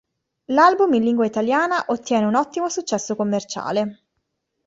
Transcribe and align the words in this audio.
L'album 0.47 0.93
in 0.93 1.03
lingua 1.03 1.27
italiana 1.27 1.83
ottiene 1.89 2.25
un 2.25 2.33
ottimo 2.33 2.67
successo 2.69 3.15
commerciale. 3.15 4.01